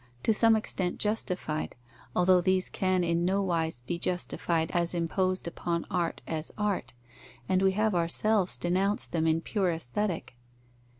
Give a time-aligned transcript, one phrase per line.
[0.23, 1.75] to some extent justified,
[2.15, 6.93] although these can in no wise be justified as imposed upon art as art,
[7.47, 10.35] and we have ourselves denounced them in pure Aesthetic.